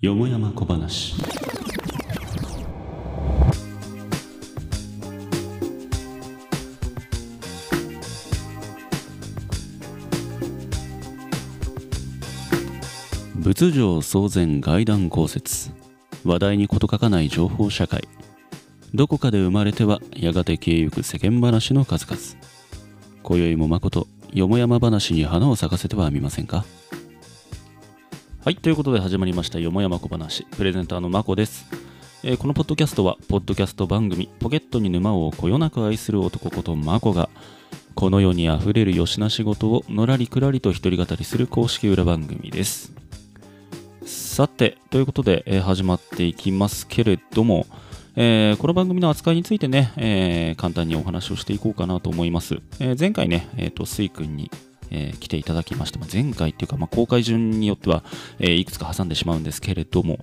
[0.00, 1.14] よもやま小話。
[13.36, 15.70] 仏上騒然外談公説。
[16.24, 18.02] 話題に事欠かない情報社会。
[18.92, 22.20] どこかで生まれてはやがて消えゆく世間話の数々。
[23.22, 26.64] 今宵も誠よもやま話に花を咲かせてはみませんか？
[28.44, 30.44] はいということで始まりましたよもやま小話。
[30.44, 31.66] プレゼンターのまこです、
[32.22, 37.30] えーこのポッドキャストはポッドキャスト番組ポケットに沼をこよなく愛する男ことまこが
[37.94, 42.92] この世にあふれるよしな仕事をのらりくらりと一人語りする公式裏番組です。
[44.04, 47.66] さて、ということで、えー始まっていきますけれども、
[48.20, 52.56] えーこの番組の扱いについてね、えー簡単にお話をしていこうかなと思います。
[52.80, 54.50] えー前回ね、えっ、と、スイ君に、
[54.90, 58.02] えー来ていただきまして、まあ前回っていうか、まあ、公開順によっては、
[58.40, 60.18] えーいくつか挟んでしまうんですけれども、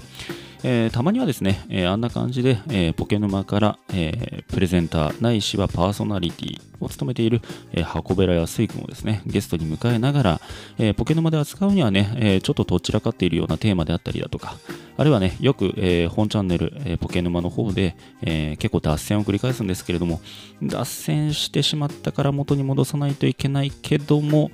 [0.63, 7.41] えーたまにはですね、えあんな感じで、えーポケ沼から、えプレゼンターないしはパーソナリティを務めている、
[7.73, 10.41] えー箱べらやすいくんをですね、ゲストに迎えながら、
[10.77, 14.55] えーポケ沼で扱うにはね、えーちょっととっちらかっているようなテーマであったりだとか、
[14.97, 20.21] あるいはね、よく、えー本チャンネル、えーポケ沼の方で、えー結構脱線を繰り返すんですけれども、
[20.61, 24.51] 脱線してしまったから元に戻さないといけないけども、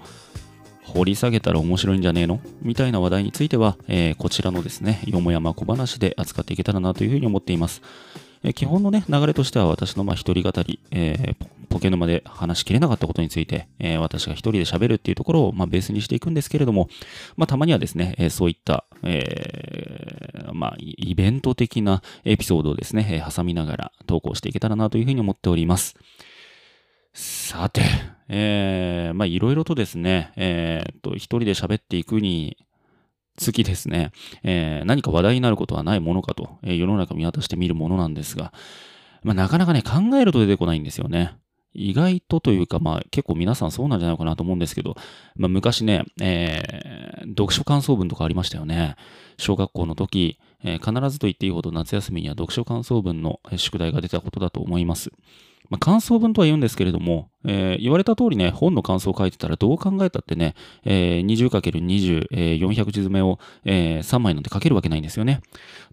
[0.84, 2.42] 掘り下げたら面白いんじゃねえの？
[2.62, 7.82] みたいな話題については、えーこちらのですね、よもやま小話で扱っていけたらなというふうに思っています。
[8.44, 11.36] え基本のね、流れとしては私のまあ一人語り、えー
[11.72, 16.90] ポポケ沼で話しきれなかったことについて、えー私が一人で喋るっていうところをまあベースにしていくんですけれども、
[17.38, 25.96] まあたまにはですね、えそういった、えーまあイベント的なエピソードをですね、え挟みながら投稿していけたらなというふうに思っております。
[27.14, 27.84] さて、
[28.28, 32.58] えーまあいろいろとですね、えーっと、一人で喋っていくに
[33.38, 34.12] つきですね、
[34.44, 38.54] えー何か話題になることはないものかと、えー世の中見渡してみるものなんですが、
[39.24, 41.36] まあなかなかね、考えると出てこないんですよね。
[41.74, 44.96] 意外とというか、まあ結構皆さんそうなんじゃないかなと思うんですけど、
[45.36, 48.96] まあ昔ね、えー読書感想文とかありましたよね。
[49.38, 55.12] 小学校の時、えー必ずと言っていいほど夏休みには読書感想文の宿題が出たことだと思います。
[55.70, 65.42] まあ、感想文とは言うんですけれども、えー言われた通りね、本の感想を書いてたらどう考えたってね、えー 20×20、えー400字詰めを、え3枚なんて書けるわけないんですよね。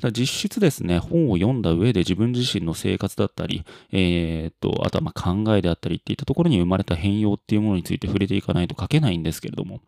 [0.01, 9.81] だ実質ですね、本を読んだ上で自分自身の生活だったり、えーと、あとはま考えであったりっていったところに生まれた変容っていうものについて触れていかないと書けないんですけれども、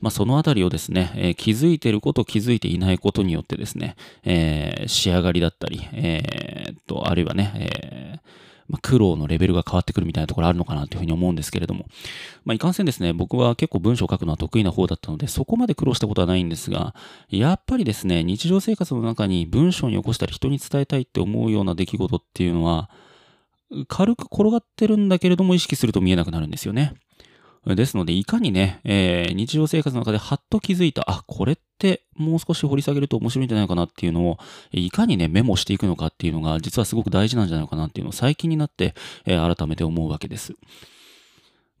[0.00, 11.86] まあ、そのあたりをですね、えー気づいてること、気づいていないことによってですね、えー仕上がりだったり、えーと、あるいはね、えーまあ、苦労のレベルが変わってくるみたいなところあるのかなというふうに思うんですけれども、
[12.44, 16.94] まあ、いかんせんですね、僕は結構文章を書くのは得意な方だったので、そこまで苦労したことはないんですが、
[17.28, 22.90] やっぱりですね、日常生活の中に文章に起こしたり人に伝えたいって思うような出来事っていうのは、
[23.88, 26.94] 軽く転がってるんだけれども意識すると見えなくなるんですよね。
[27.66, 34.38] ですので、いかにね、えー日常生活の中でハッと気づいた、あ、これってもう少し掘り下げると面白いんじゃないかなっていうのを、
[34.72, 40.54] いかにね、メモしていくのかっていうのが、実はすごく大事なんじゃないかなっていうのを最近になって、えー改めて思うわけです。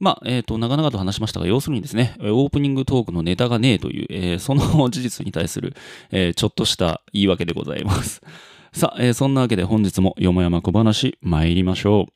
[0.00, 5.74] まあ、えっ、と、長々と話しましたが、要するにですね、オープニングトークのネタがねえという、えーその事実に対する、
[6.10, 8.20] えーちょっとした言い訳でございます。
[8.72, 12.12] さあ、えーそんなわけで本日もよもやま小話参りましょう。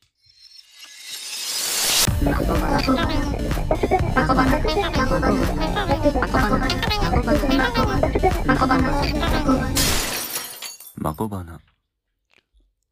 [10.96, 11.60] まこばな。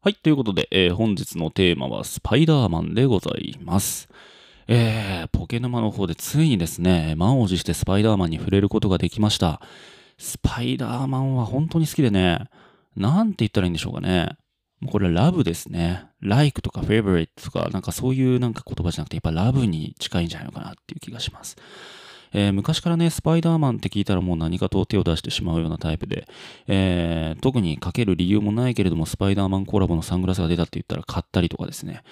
[0.01, 4.07] はい、ということで、えー本日のテーマはスパイダーマンでございます。
[4.69, 9.61] えー、ポケ沼の方でついにですね、満を持してスパイダーマンに触れることができました。
[10.17, 12.49] スパイダーマンは本当に好きでね、
[12.95, 14.37] なんて言ったらいいんでしょうかね。
[14.85, 16.05] これラブですね。
[16.21, 21.55] like とか favorite とか、なんかそういうなんか言葉じゃなくて、やっぱラブに近いんじゃないのかなっていう気がします。
[22.33, 26.27] えー昔からね、スパイダーマンって聞いたらもう何かと手を出してしまうようなタイプで、
[26.67, 32.03] えー特にかける理由もないけれども、スパイダーマンコラボのサングラスが出たって言ったら買ったりとかですね。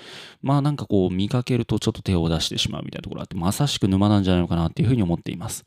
[0.41, 5.65] まあなんかこう見かけるとちょっと手を出してしまうみたいなところあって、まさしく沼なんじゃないのかなっていうふうに思っています。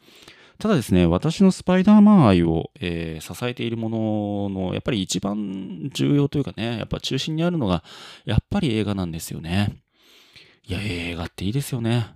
[0.58, 7.84] ただですね、私のスパイダーマン愛を、えー支えているものの、やっぱり一番重要というかね、やっぱ中心にあるのが、
[8.24, 9.76] やっぱり映画なんですよね。
[10.66, 12.06] いや、映画っていいですよね。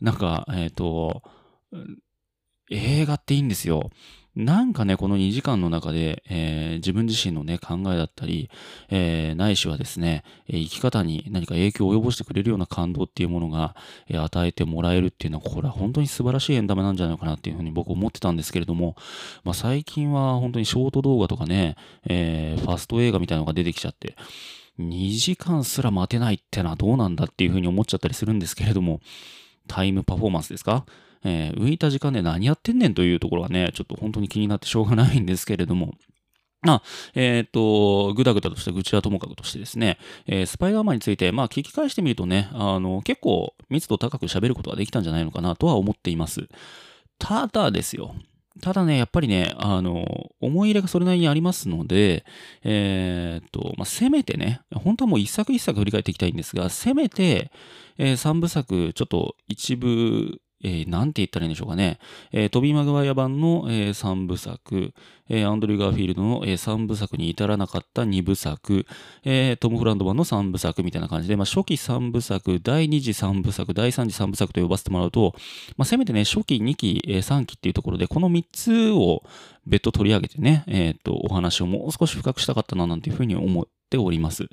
[0.00, 1.22] なんか、えっ、と、
[2.70, 3.90] 映画っていいんですよ。
[4.36, 8.50] なんかね、この2時間の中で、えー、自分自身のね、考えだったり、
[8.90, 13.74] えー、ないしはですね、生き方に何か影響を及ぼしてくれるような感動っていうものが、
[14.10, 18.94] え与えてもらえるっていうのは、これは本当に素晴らしいエンタメなんじゃないかなっていうふうに僕思ってたんですけれども、
[19.42, 24.16] まあ、最近は本当にショート動画とかね、えファスト映画みたいなのが出てきちゃって、
[24.78, 29.00] 2時間すら待てないってのはどうなんだっていうふうに思っちゃったりするんですけれども、
[29.66, 30.84] タイムパフォーマンスですか？
[31.24, 35.94] えー、浮いた時間で何やってんねんというところはね、ちょっと本当に気になってしょうがないんですけれども、
[36.62, 36.82] まあ、
[37.14, 46.48] えっ、ー、と、ぐだぐだとした愚痴はともかくとしてですね、えー、スパイダーマンについて、まあ聞き返してみるとね、あの、結構密度高く喋ることができたんじゃないのかなとは思っています。
[47.18, 48.14] ただですよ。
[48.62, 52.24] ただね、やっぱりね、あの、思い入れがそれなりにありますので、
[52.64, 57.50] えっ、と、まあ、せめてね、本当はもう一作一作振り返っていきたいんですが、せめて、
[57.98, 61.98] えー、3部作、ちょっと一部えー、なんて言ったらいいんでしょうかね。
[62.32, 64.92] えー、トビー・マグワイア版の、えー、3部作、
[65.28, 68.86] えー、アンドリュー・ガーフィールドの、えー、3部作に至らなかった2部作、
[69.24, 75.34] えー、トム・フランド版の3部作みたいな感じで、まあ、初期3部作、第2次3部作、第3次3部作と呼ばせてもらうと、
[75.76, 79.22] まあ、せめてね、初期2期、えー、3期っていうところで、この3つを
[79.66, 84.44] 別途取り上げてね、えっ、と、お話をもう少し深くしたかったな、なんていうふうに思っております。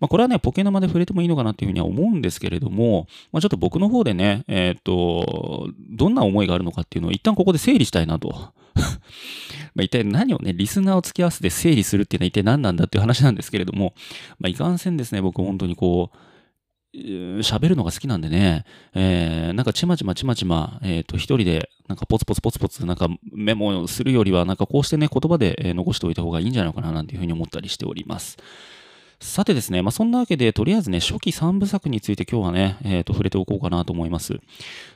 [0.00, 8.52] まあ、これはね、ポケ生で触れてもいいのかなっていうふうには思うんですけれども、まあ、ちょっと僕の方でね、えっ、と、どんな思いがあるのかっていうのを一旦ここで整理したいなと。
[9.74, 13.94] ま一体何をね、リスナーを付き合わせて整理するっていうのは一体何なんだっていう話なんですけれども、
[14.38, 16.16] まあ、いかんせんですね、僕本当にこう、
[17.42, 18.64] 喋るのが好きなんでね、
[18.94, 28.38] えー、なんかちまちまちまちま、えっ、ー、と、一人で、なんかポツポツポツポツ、なんかメモするよりは、なんかこうしてね、言葉で残しておいた方がいいんじゃないのかな、なんていうふうに思ったりしております。
[29.18, 34.38] さてですね、まあ、そんなわけで、とりあえずね、初期3部作について今日はね、えっ、ー、と、触れておこうかなと思います。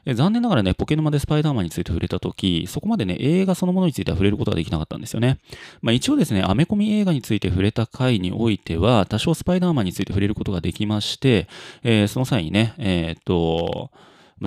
[0.04, 5.38] え残念ながらね、ポケノマでスパイダーマンについて触れたとき、そこまでね、映画そのものについては触れることができなかったんですよね。
[5.80, 11.48] まあ、一応ですね、アメコミ映画について触れた回においては、多少スパイダーマンについて触れることができまして、
[11.82, 13.90] えー、その際にね、えっ、ー、と、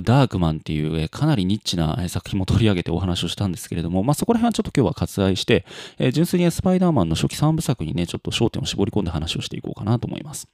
[0.02, 5.64] ダークマンっていうかなりニッチな作品も取り上げてお話をしたんですけれども、まあ、そこら辺はちょっと今日は割愛して、
[5.98, 10.48] え、純粋にスパイダーマンの初期3部作にね、ちょっと焦点を絞り込んで話をしていこうかなと思います。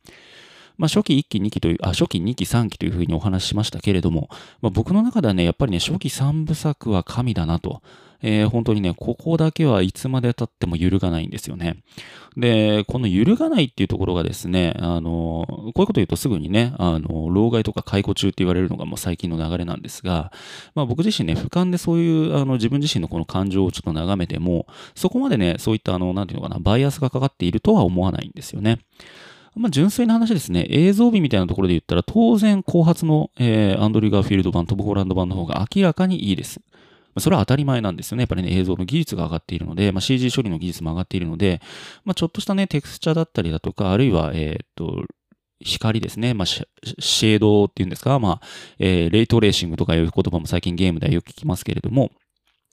[0.76, 4.28] まあ、初期1期2期という、あ、初期2期3期というふうにお話ししましたけれども、
[4.60, 7.82] まあ、僕の中ではね、やっぱりね、初期3部作は神だなと。
[8.22, 11.76] えー、本当にね、ここだけはいつまで経っても揺るがないんですよね。
[12.36, 20.32] で、この揺るがないっていうところがですね、あの、こういうこと言うとすぐにね、あの、老害とか解雇中って言われるのがもう最近の流れなんですが、
[20.74, 28.78] まあ僕自身ね、俯瞰でそういう、あの、自分自身のこの感情をちょっと眺めても、そこまでね、そういったあの、なんていうのかな、バイアスがかかっているとは思わないんですよね。
[29.56, 36.60] まあ、純粋な話ですね、映像美みたいなところで言ったら、当然、後発の、えー、アンドリュー・ガーフィールド版、トム・ホランド版の方が明らかにいいです。
[37.20, 38.22] それは当たり前なんですよね。
[38.22, 41.60] やっぱりね、映像の技術が上がっているので、まあ、CG 処理の技術も上がっているので、
[42.04, 45.04] まあ、ちょっとしたね、テクスチャだったりだとか、あるいは、えー、っと、
[45.62, 46.32] 光ですね。
[46.32, 48.18] まあ、シェードっていうんですか？
[48.18, 48.40] まあ、
[48.78, 52.10] えー、レイトレーシングとかいう言葉も最近ゲームではよく聞きますけれども、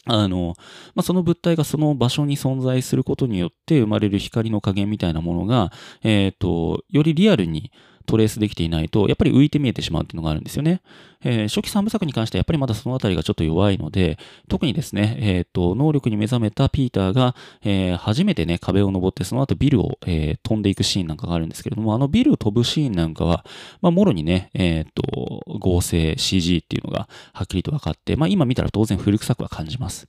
[0.05, 0.53] あの、
[0.95, 5.71] まあ、その物体がその場所に存在することによって生まれる光の加減みたいなものが、
[6.01, 7.71] えっ、と、よりリアルに
[8.07, 10.81] トレースできていないと、やっぱり浮いて見えてしまうっていうのがあるんですよね。
[11.23, 14.17] えー、初期3部作に関してはやっぱりまだそのあたりがちょっと弱いので、
[14.47, 23.45] 特にですね、えっ、ー、と、能力に目覚めたピーターが、えー、初めてね、壁を登って、その後ビルを、えー、飛んでいくシーンなんかがあるんですけれども、あのビルを飛ぶシーンなんかは、
[23.81, 30.07] まあ、もろにね、えっ、と、合成 CG っていうのがはっきりと分かって、まあ、今見たら当然古臭くは感じます。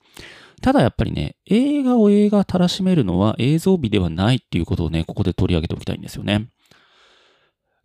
[0.61, 6.49] ただやっぱりね、映画を映画たらしめるのは映像美ではないっていうことをね、ここで取り上げておきたいんですよね。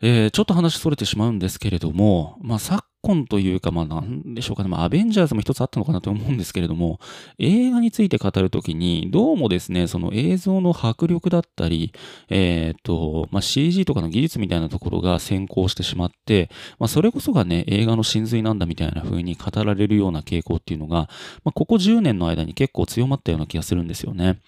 [0.06, 7.00] えー、ちょっと話それてしまうんですけれども、まあ、昨今というか、まあ、なんでしょうかね、まあ、アベンジャーズも一つあったのかなと思うんですけれども、
[7.40, 11.94] 映画について語るときに、どうもですね、その映像の迫力だったり、
[12.28, 21.08] えっ、ー、と、まあ、CG とかの技術みたいなところが先行してしまって、まあ、それこそがね、映画の真髄なんだみたいな風に語られるような傾向っていうのが、
[21.46, 24.40] まあ、ここ10年の間に結構強まったような気がするんですよね。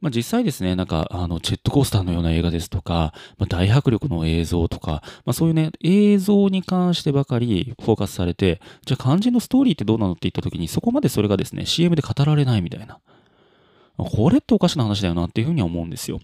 [0.00, 12.98] まあ、実際ですね、なんか、あの、ジェットコースターのような映画ですとか、まあ、大迫力の映像とか、まあ、そういうね、映像に関してばかりフォーカスされて、じゃあ肝心のストーリーってどうなのって言った時に、そこまでそれがですね、CM で語られないみたいな。
[13.98, 16.20] これっておかしな話だよなっていうふうには思うんですよ。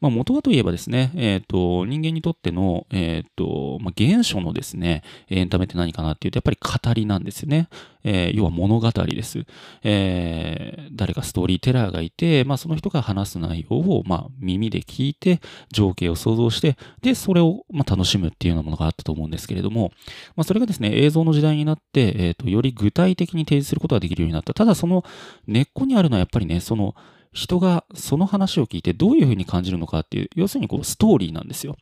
[0.00, 7.68] まあ、元はといえばですね、えっ、ー、と、人間にとっての、えっ、ー、と、まあ、原初のですね、エンタメって何かなっていうと、やっぱり語りなんですよね。
[8.04, 9.44] えー、要は物語です。
[9.82, 15.40] えー、誰かストーリーテラーがいて、まあ、その人が話す内容を、まあ、耳で聞いて、
[15.72, 19.92] 情景を想像して、で、それを、まあ、楽しむっていうようなものがあったと思うんですけれども、
[20.36, 24.54] まあ、それがですね、映像の時代になって、え、ー、と、より具体的に提示することができるようになった。
[24.54, 25.04] ただ、その
[25.46, 26.94] 根っこにあるのはやっぱりね、その、
[27.32, 31.76] 人がその話を聞いてどういうふうに感じるのかっていう、要するにこうストーリーなんですよ。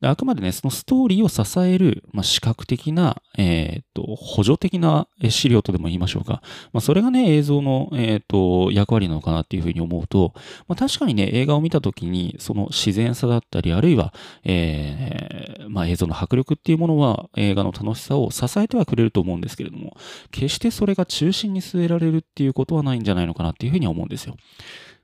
[0.00, 6.40] あくまでね、そのストーリーを支える、まあ、視覚的な、えっ、ー、と、補助的な資料とでも言いましょうか。
[6.72, 10.34] まあ、それがね、映像の、えっ、ー、と、役割なのかなっていうふうに思うと、
[10.68, 14.14] まあ、確かにね、映画を見たときに、その自然さだったり、あるいは、
[14.44, 19.96] えー、まあ、映像の迫力っていうものは、映画の楽しさを支えてはくれると思うんですけれども、
[20.30, 24.36] 決してそれが中心に据えられるっていうことはないんじゃないのかなっていうふうに思うんですよ。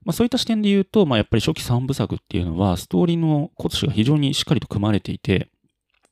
[0.04, 5.49] まあ、そういった視点で言うと、まあ、やっぱり初期3部作っていうのは、ストーリーの骨子が非常にしっかりと組まれていて、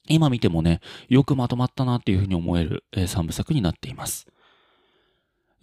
[0.08, 4.26] 今見てもね、よくまとまったなっていうふうに思える、えー、3部作になっています。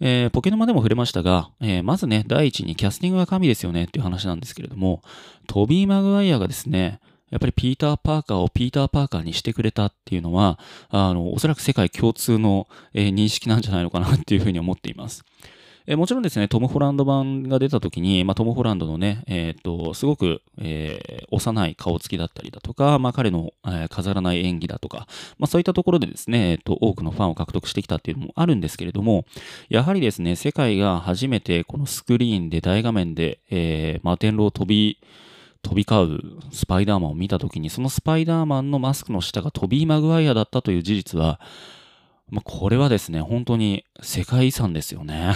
[0.02, 5.02] えー、ポケノマでも触れましたが、えー、まずね、第一にキャスティングが神ですよねっていう話なんですけれども、
[5.46, 10.58] トビー・マグワイアがですね、やっぱりピーター・パーカーをピーター・パーカーにしてくれたっていうのは、
[10.88, 15.22] あの、おそらく世界共通の、えー、認識なんじゃないのかなっていうふうに思っています。
[15.90, 29.24] えもちろんですね、トム・ホランド版が出た時に、まあ、トム・ホランドのね、えっ、と、すごく、えー、幼い顔つきだったりだとか、まあ、彼の、えー、飾らない演技だとか、まあ、そういったところでですね、えっ、と、多くのファンを獲得してきたっていうのもあるんですけれども、
[29.68, 35.00] やはりですね、世界が初めてこのスクリーンで大画面で、えー、マーテンロー飛び、
[35.62, 41.40] 飛び交うスパイダーマンを見たときに、そのスパイダーマンのマスクの下がトビー・マグワイアだったという事実は、
[42.30, 45.34] まあ、これはですね、本当に世界遺産ですよね。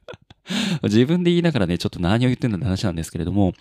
[0.82, 3.54] 自分で言いながらね、ちょっと何を言ってんだって話なんですけれども、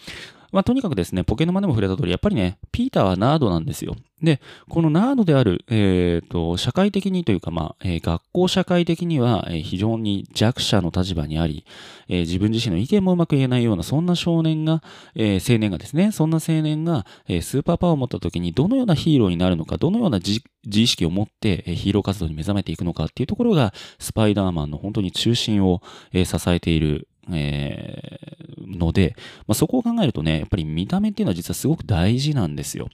[0.52, 3.96] まあ、とにかくですね、ポケノマでも触れた通り、やっぱりね、ピーターはナードなんですよ。
[4.22, 4.40] で、
[4.70, 11.66] このナードである、えっ、ー、と、社会的にというか、まあ、えー、学校社会的には、えー、非常に弱者の立場にあり、
[12.12, 14.84] え自分自身の意見もうまく言えないような、そんな少年が、
[15.16, 25.82] え青年がですね、そんな青年が、えスーパーパワーを持った時に、どのようなヒーローになるのか、どのような自意識を持って、えヒーロー活動に目覚めていくのかっていうところが、スパイダーマンの本当に中心を、
[26.12, 29.16] え支えている、えー、ので、
[29.48, 32.90] まあ、そこを考えるとね、やっぱり見た目っていうのは実はすごく大事なんですよ。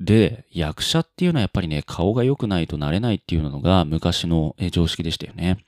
[0.00, 5.58] で、役者っていうのはやっぱりね、顔が良くないとなれないっていうのが昔の常識でしたよね。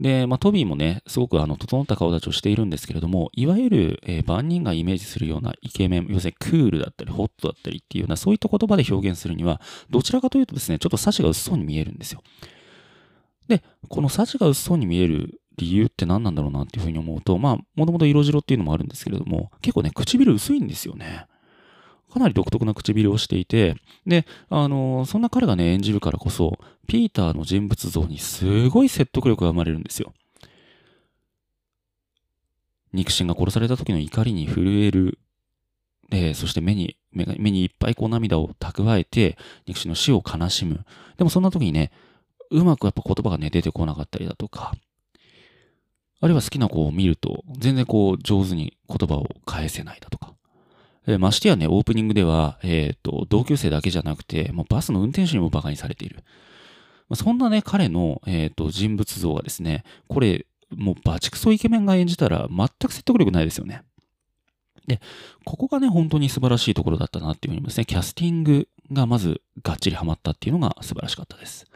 [0.00, 12.22] で、まあ、トビーもね、すごくあの、整った顔立ちをしているんですけれども、いわゆる、えー、万人がイメージするようなイケメン、要するにクールだったり、ホットだったりっていうような、そういった言葉で表現するには、どちらかというとですね、ちょっとサチが薄そうに見えるんですよ。
[13.48, 21.26] で、このサチが薄そうに見える理由って何なんだろうなっていうふうに思うと、まあ、もともと色白っていうのもあるんですけれども、結構ね、唇薄いんですよね。
[22.12, 30.12] かなり独特な唇をしていて、で、あのそんな彼がね、演じるからこそ、ピーターの人物像にすごい説得力が生まれるんですよ。
[32.92, 35.18] 肉親が殺された時の怒りに震える、
[36.12, 40.84] えー、そして目に目目にいっぱいこう涙を蓄えて、肉親の死を悲しむ。
[41.16, 41.90] でもそんな時にね、
[42.50, 44.72] うまくやっぱ言葉がね、出てこなかったりだとか、
[46.24, 50.32] あるいは好きな子を見ると、全然こう上手に言葉を返せないだとか。
[51.06, 56.24] えましてやね、オープニングでは、えっ、ー、と、同級生だけじゃなくて、もうバスの運転手にも馬鹿にされている。
[57.10, 63.82] まあ、そんなね、彼の、えっ、ー、と、人物像がですね、これ、もうバチクソイケメンが演じたら全く説得力ないですよね。
[64.86, 65.02] で、
[65.44, 67.84] ここがね、本当に素晴らしいところだったなっていうふうに思いますね。
[67.84, 71.66] キャスティングがまずがっちりハマったっていうのが素晴らしかったです。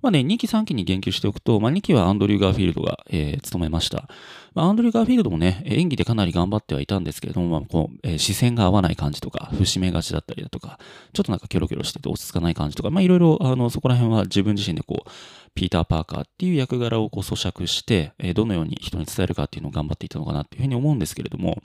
[0.00, 4.08] まあね、2期3期に言及しておくと、まあ2期はアンドリュー・ガーフィールドが、えー、務めました。
[4.54, 10.78] まあ、アンドリュー・ガーフィールドもね、演技でかなり頑張ってはいたんですけれども、まあこう、えー、視線が合わない感じとか、伏し目がちだったりだとか、
[11.12, 15.10] ちょっとなんかキョロキョロしてて落ち着かない感じとか、まあいろいろ、あの、そこら辺は自分自身でこう、
[15.54, 21.60] ピーター・パーカーっていう役柄をこう咀嚼して、えー、どのように人に伝えるかっていうのを頑張っていたのかなっていうふうに思うんですけれども、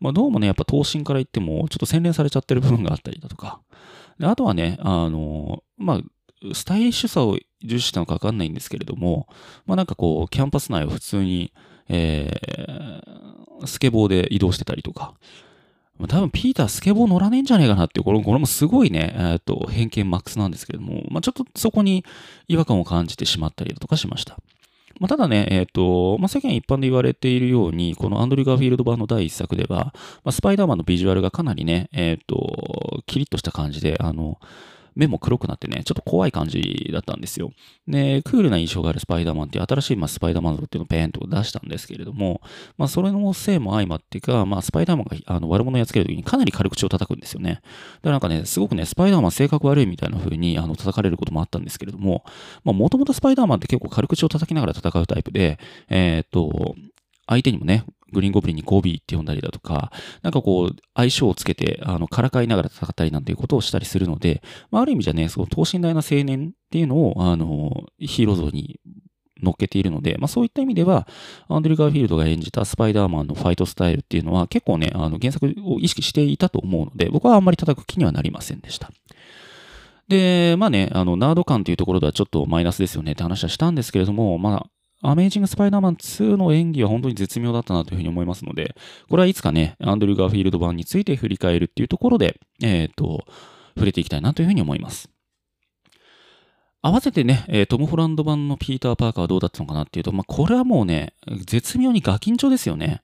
[0.00, 3.60] まあどうもね、やっぱ頭身から言っても、ちょっと洗練されちゃってる部分があったりだとか、
[4.18, 6.00] であとはね、あの、まあ、
[6.54, 9.28] スタイリッシュさを重視したのかわかんないんですけれども、
[9.66, 11.52] まあなんかこう、キャンパス内を普通に、
[11.88, 15.14] えー、スケボーで移動してたりとか、
[16.06, 22.04] 多分ピータースケボー乗らねえんじゃねえかなっていう、これこれもすごいね、えー、っと、偏見マックスなんですけれども、まあちょっとそこに
[22.46, 24.38] 違和感を感じてしまったりだとかしました。
[25.00, 29.92] まあ、ただね、えっ、ー、と、まあ、世間一般で言われているように、このアンドリュー・ガーフィールド版の第一作では、
[30.24, 34.40] まあ、スパイダーマンのビジュアルがかなりね、えっ、ー、と、キリッとした感じで、あの、
[34.98, 37.52] 目も黒くなってね、ちょっと怖い感じだったんですよ。
[37.86, 42.42] で、クールな印象があるスパイダーマンっていう新しい、まあ、スパイダーマン像っていうのをペーンと出したんですけれども、
[42.76, 47.52] まあ、それのせいも相まってか、まあ、スパイダーマンがあの悪者をやっつけるときにかなり軽口を叩くんですよね。
[47.52, 47.62] だか
[48.02, 52.24] らなんかね、すごくね、スパイダーマン性格悪いみたいな風にあの叩かれることもあったんですけれども、
[52.64, 56.74] まあ、もともとスパイダーマンって結構軽口を叩きながら戦うタイプで、えー、っと、
[57.28, 68.80] 相手にもね、グリーンゴブリンにゴビーって呼んだりだとか、なんかこう、相性をつけて、あの、からかいながら戦ったりなんていうことをしたりするので、まあ、ある意味じゃね、その等身大な青年っていうのを、あの、ヒーロー像に
[69.42, 71.06] 乗っけているので、まあそういった意味では、
[71.48, 78.90] アンドリュー・ガーフィールドが演じたスパイダーマンのファイトスタイルっていうのは結構ね、あの原作を意識していたと思うので、僕はあんまり叩く気にはなりませんでした。
[80.08, 84.66] で、まあね、あの、ナード感というところではちょっとマイナスですよねって話はしたんですけれども、まあ、
[85.02, 88.74] アメージング・スパイダーマン2の演技は本当に絶妙だったなというふうに思いますので、
[89.08, 93.24] これはいつかね、アンドリュー・ガーフィールド版について振り返るっていうところで、えっ、ー、と、
[93.74, 95.08] 触れていきたいなというふうに思います。
[96.82, 101.14] 合わせてね、トム・ホランド版のピーター・パーカーはどうだったのかなっていうと、まあ、これはもうね、
[101.44, 103.02] 絶妙にガキンチョですよね。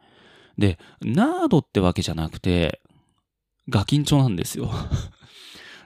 [0.59, 2.81] で、ナードってわけじゃなくて、
[3.69, 4.71] ガキンチョなんですよ。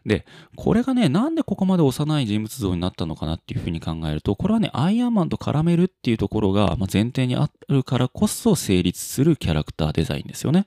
[0.08, 10.66] で、これがね、なんでここまで幼い人物像になったのかなっていうふうに考えると、これはね、アイアンマンと絡めるっていうところが、前提にあるからこそ成立するキャラクターデザインですよね。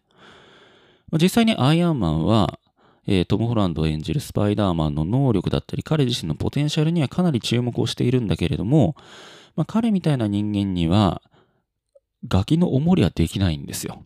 [1.21, 2.60] 実際にアイアンマンは、
[3.07, 8.95] えー、トム・ホランド演じるスパイダーマンの能力だったり、彼自身のポテンシャルにはかなり注目をしているんだけれども、
[9.55, 11.21] まあ、彼みたいな人間には、
[12.27, 14.05] ガキのおもりはできないんですよ。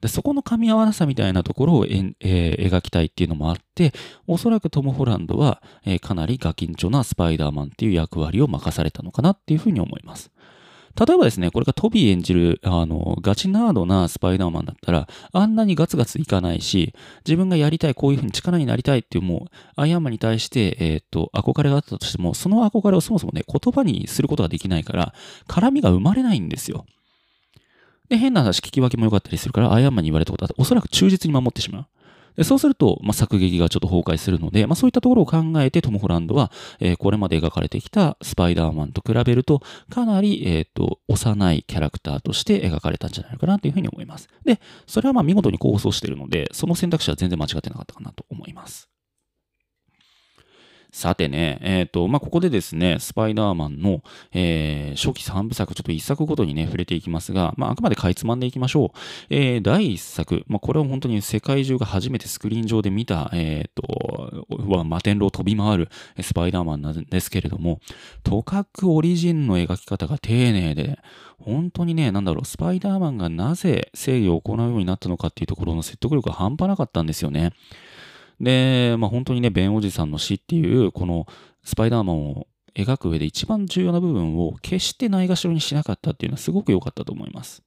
[0.00, 3.92] でそこの噛み合わなさみたいなところを、ええー、描きたいっていうのもあって、
[4.26, 10.30] おそらくトム・ホランドは、えー、かなりガキンチョなスパイダーマンっていう役割を任されたのかなっていうふうに思います。
[10.98, 16.94] 例えばですね、これがトビー演じる、あの、ガチナードなスパイダーマンだったら、あんなにガツガツいかないし、
[17.26, 25.12] 自分がやりたい、こういうふうに力になりたいっていう、もう、アイアンマンに対して、えっ、と、憧れがあったとしても、その憧れをそもそもね、言葉にすることができないから、
[25.46, 26.86] 絡みが生まれないんですよ。
[28.08, 31.86] で、変な話、聞き分けも良かったりするから、アイアンマンに言われたことは、おそらく忠実に守ってしまう。
[32.36, 44.28] でそうすると、まあ、作劇がちょっと崩壊するので、まあ、そういったところを考えてトム・ホランドは、えー、これまで描かれてきたスパイダーマンと比べると、かなり、えっ、ー、と、幼いキャラクターとして描かれたんじゃないかなというふうに思います。
[44.44, 48.90] で、それはまあ見事に構想しているので、その選択肢は全然間違ってなかったかなと思います。
[50.90, 54.02] さてね、えっ、ー、と、まあ、ここでですね、スパイダーマンの、
[54.32, 58.98] えー、初期3部作、ちょっと1作ごとにね、触れていきますが、まあ、あくまでかいつまんでいきましょう。
[59.30, 65.88] えー、第1作、まあ、これは本当に世界中が初めてスクリーン上で見た、えっ、ー、と、摩天楼飛び回る
[66.20, 67.80] スパイダーマンなんですけれども、
[68.22, 70.98] とかくオリジンの描き方が丁寧で、
[71.38, 77.52] 本当にね、なんだろう、スパイダーマンがなぜ正義を行うようになったのかっていうところの説得力が半端なかったんですよね。
[78.40, 81.26] で、まあ、本当にね、ベンおじさんの死っていう、この
[81.64, 87.62] スパイダーマンを描く上で一番重要な部分を決してないがしろにしなかったっていうのはすごく良かったと思います。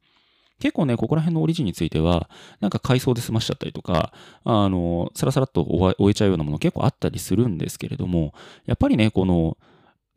[0.60, 2.29] 結構ね、ここら辺のオリジンについては、
[2.60, 4.12] なんか回想で済ましちゃったりとか、
[4.43, 8.34] あの、さらさらっと終えちゃうようなもの結構あったりするんですけれども、
[8.65, 9.58] やっぱりね、この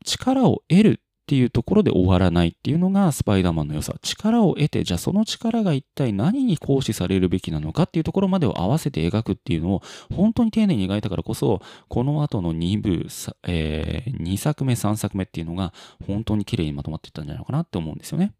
[0.05, 3.95] 力を得るっていうところで終わらないっていうのがスパイダーマンの良さ。
[4.03, 9.83] 力を得て、じゃあその力が一体何に行使されるべきなのかっていうところまでを合わせて描くっていうのを
[10.13, 13.07] 本当に丁寧に描いたからこそ、この後の2部、
[13.47, 15.73] えー、2作目、3作目っていうのが
[16.07, 18.33] 本当に綺麗にまとまっていったんじゃないのかなって思うんですよね。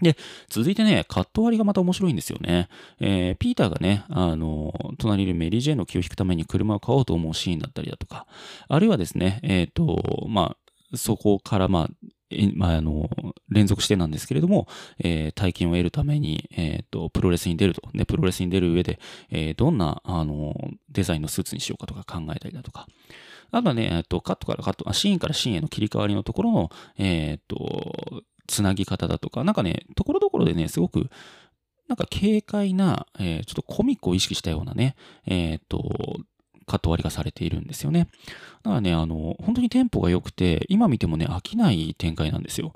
[0.00, 0.16] で、
[0.48, 2.68] 続いてね、カット割りがまた面白いんですよね。
[3.00, 8.26] えー、ピーターがね、あの、隣にいるメリー・ジェイの気を引くために車を買おうと思うシーンだったりだとか、
[8.68, 11.90] あるいはですね、えっ、ー、と、まあ、そこから、まあ、
[12.54, 13.08] まあ、あの、
[13.48, 17.82] 連続してなんですけれども、えー、大金を得るために、えっ、ー、と、プロレスに出ると。
[17.94, 18.98] で、プロレスに出る上で、
[19.30, 20.54] えー、どんな、あの、
[20.90, 22.86] デザインのスーツにしようかとか考えたりだとか。
[23.50, 31.08] あとはね、えっと、カットからカット、シーンからシーンへの切り替わりのところの、えっと、つなぎ方だとか、なんかね、ところどころでね、すごく、
[31.88, 34.94] なんか軽快な、えー、ちょっとコミックを意識したようなね、
[35.26, 35.82] えっと、
[36.68, 38.08] カット割りがされているんですよね。
[38.62, 42.72] だからね、あの、本当にテンポが良くて、今見てもね、飽きない展開なんですよ。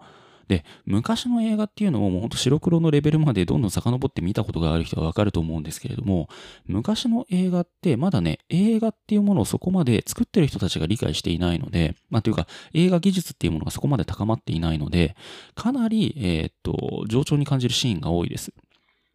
[0.49, 6.29] で、昔の映画っていうのをもうほんと白黒のレベルまでどんどん遡って見たことがある人はわかると思うんですけれども、
[6.67, 15.17] 昔の映画ってまだね、映画っていうものをそこまで作ってる人たちが理解していないので、まあというか映画技術っていうものがそこまで高まっていないので、
[15.55, 18.53] かなり、えー、っと、冗長に感じるシーンが多いです。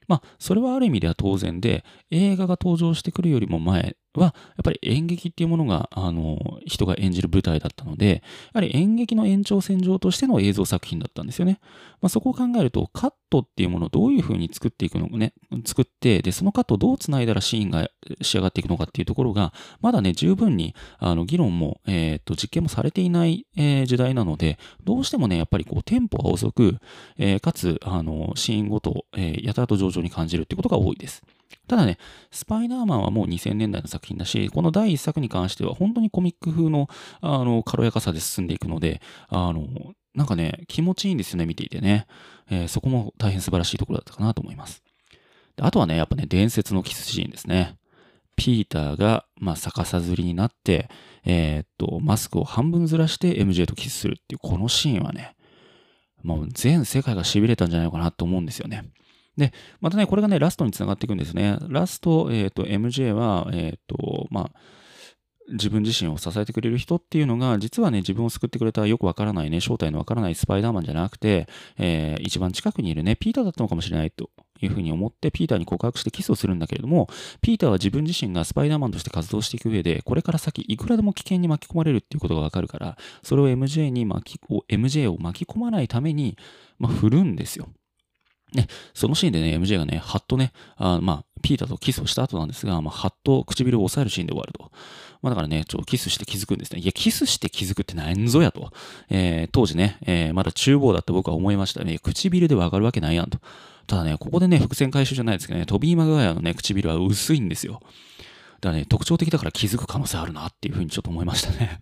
[0.08, 8.22] まあ、それはある意味では当然で、映画が登場してくるよりも前は、やっぱり演劇っていうものが、あの、人が演じる舞台だったので、や
[8.56, 11.60] はり演劇の延長線上としての映像作品だったんですよね。
[12.02, 15.34] まあ、そこを考えると、カットっていうものをどういうふうに作っていくのかね、
[15.66, 17.90] 作って、で、そのカットをどう繋いだらシーンが
[18.22, 26.78] 仕上がっていくのかっていうところが、まだね、十分に、あの、議論も、えっ、と、実験もされていない、えー、時代なので、どうしてもね、やっぱりこう、テンポが遅く、
[27.18, 31.24] えー、かつ、あの、シーンごと、えー、やたらと上々に感じるってことが多いです。
[31.68, 31.98] ただね、
[32.32, 36.88] スパイダーマンはもう2000年代の作品だし、この第1作に関しては本当にコミック風の、
[37.22, 39.68] あの、軽やかさで進んでいくので、あの、
[40.16, 42.08] なんかね、気持ちいいんですよね、見ていてね。
[42.50, 44.82] えー、そこも大変素晴らしいところだったかなと思います。
[45.60, 47.76] あとはね、やっぱね、伝説のキスシーンですね。
[48.36, 50.90] ピーターが、まあ、逆さずりになって、
[51.26, 55.36] えー、っと、マスクを半分ずらして MJ とキスするっていう、このシーンはね、
[56.24, 58.90] もう全世界が痺れたんじゃないかなと思うんですよね。
[59.38, 61.58] で、またね、これがね、ラストにつながっていくんですね。
[61.70, 64.60] ラスト、えっ、ー、と、MJ は、えっ、ー、と、まあ、
[65.50, 71.48] 自分自身を支えてくれる人っていうのが、実はね、自分を救ってくれたよくわからないね、正体のわからないスパイダーマンじゃなくて、
[71.78, 77.08] えー、一番近くにいるね、ピーターだったのかもしれないというふうに思って、ピーターに告白してキスをするんだけれども、
[77.42, 86.38] ピーターは自分自身がスパイダーマンとして活動していく上で、これから先、いくらでも危険に巻き込まれるっていうことがわかるから、それを MJ に巻き、MJ を巻き込まないために、
[86.78, 87.70] まあ、振るんですよ。
[88.54, 94.72] ね、そのシーンでね、MJ がね、はっとね、あまあ、ピーターとキスをした後なんですが、まあ、はっと唇を押さえるシーンで終わると。
[95.22, 96.80] まあ、だからね、ちょっとキスして気づくんですね。
[96.80, 98.72] いや、キスして気づくって何ぞやと。
[99.10, 102.00] えー、当時ね、えー、まだ厨房だって僕は思いましたね。
[102.00, 103.40] 唇でわかるわけないやんと。
[103.86, 107.82] ただね、ここでね、伏線回収じゃないですけどね、トビー・マグワイアのね、唇は薄いんですよ。
[108.62, 111.82] だからね、特徴的だから気づく可能性あるなっていうふうにちょっと思いましたね。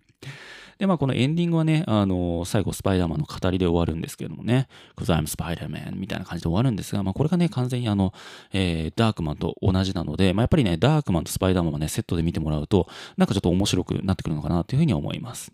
[0.78, 8.12] で、まあこのエンディングはね、あの最後スパイダーマンの語りで終わるんですけれどもね、cause I'm Spider-Man みたいな感じで終わるんですが、まあこれがね、完全にあの、
[8.52, 15.52] えー、ダークマンと同じなので、まあやっぱりね、ダークマンとスパイダーマンはね、セットで見てもらうと、なんかちょっと面白くなってくるのかなというふうに思います。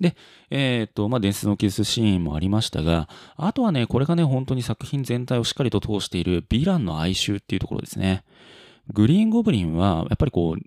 [0.00, 0.16] で、
[0.50, 8.22] えっ、と、まあ、伝説のキスシーンもありましたが、あとはね、これがね、本当に作品全体をしっかりと通しているヴィランの哀愁っていうところですね。
[8.92, 10.62] グリーンゴブリンは、やっぱりこう、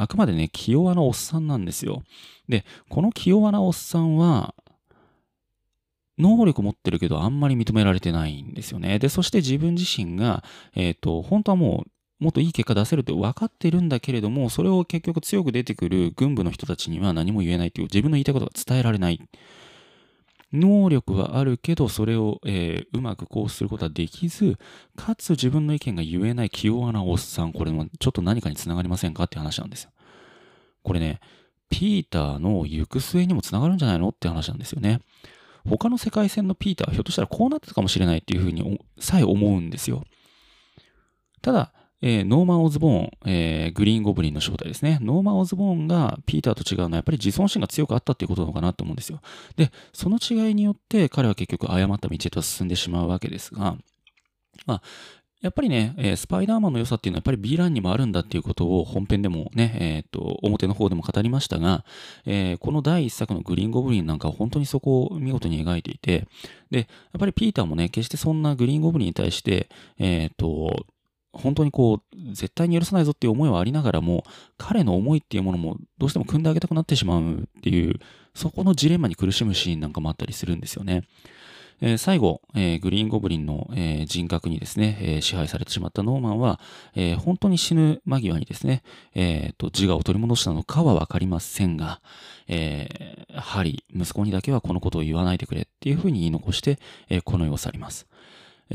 [0.00, 2.02] あくまでね、気弱なおっさんなんですよ。
[2.48, 4.54] で、この気弱なおっさんは、
[6.18, 8.98] 能力持ってるけどあんまり認められてないんですよね。
[8.98, 11.84] で、そして自分自身が、えっ、ー、と、本当はも
[12.20, 19.20] う、もっといい結果出せるって分かってるんだけれども、それを結局強く出てくる軍部の人たちには何も言えないっていう、自分の言いたいことが伝えられない。
[20.52, 24.58] 能力はあるけど、それを、えー、うまくこうすることはできず、
[24.96, 29.90] かつ自分の意見が言えない気弱なおっさん、これもちょっと何かにつながりませんかって話なんですよ。
[30.82, 31.20] これね、
[31.68, 35.00] ピーターの行く末にもつながるんじゃないのって話なんですよね。
[35.68, 40.04] 他の世界線のピーターはひょっとしたらこうなってたかもしれないっていうふうにさえ思うんですよ。
[41.42, 44.98] ただ、えー、ノーマン・オズボーン、えー、グリーン・ゴブリンの正体ですね。
[45.02, 49.20] ノーマン・オズボーンがピーターと違うのはやっぱり自尊心が強くあったっていうことなのかなと思うんですよ。
[49.56, 53.76] で、その違いによって彼は結局誤った道へと進んでしまうわけですが、
[54.66, 54.82] まあ、
[55.40, 61.84] やっぱりね、えー、スパイダーマンの良さっていうのはやっぱりヴィランにもあるんだっていうことを本編でもね、えっ、と、表の方でも語りましたが、
[62.26, 66.26] えー、この第一作のグリーンゴブリンなんかは本当にそこを見事に描いていて、
[66.70, 66.88] で、やっ
[67.20, 70.86] ぱりピーターもね、決してそんなグリーンゴブリンに対して、えっ、と、
[71.32, 74.24] 本当にこう、絶対に許さないぞっていう思いはありながらも、
[74.56, 78.00] 彼の思いっていうものもどうしても組んであげたくなってしまうっていう、
[78.34, 81.04] そこのジレンマに苦しむシーンなんかもあったりするんですよね。
[81.80, 86.58] えー、最後、えー、グリーンゴブリンの、えー、人格にですね、え支配されてしまったノーマンは、
[86.94, 88.82] え本当に死ぬ間際にですね、
[89.14, 92.00] えと、自我を取り戻したのかはわかりませんが、
[92.48, 98.06] えハリー、息子にだけはこのことを言わないでくれっていうふうに言い残して、えこの世を去ります。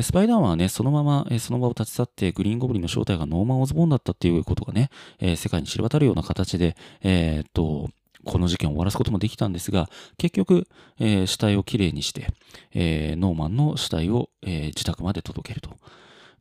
[0.02, 7.90] スパイダーマンはね、そのまま、その場を立ち去って、グリーンゴブリンの正体がノーマン・オズボーンだったっていうことがね、え世界に知れ渡るような形で、えっと、
[8.26, 10.68] この事件を終わらすこともできたんですが、結局、
[11.00, 12.28] えー、死体をきれいにして、
[12.74, 15.70] えー、ノーマンの死体を、えー、自宅まで届けると。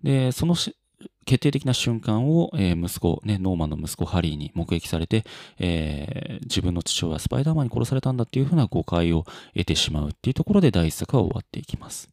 [0.03, 5.25] で、その決定的な瞬間を、え、息子、ね、ノーマンの息子ハリーに目撃されて、
[5.59, 12.12] え、自分の父親はスパイダーマンに殺されたんだっていうふうな誤解を得てしまうっていうところで第一作は終わっていきます。